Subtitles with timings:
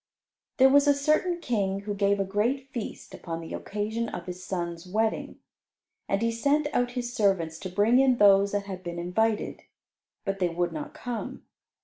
[0.57, 4.43] There was a certain King who gave a great feast upon the occasion of his
[4.43, 5.37] son's wedding.
[6.09, 9.61] And he sent out his servants to bring in those that had been invited,
[10.25, 11.45] but they would not come.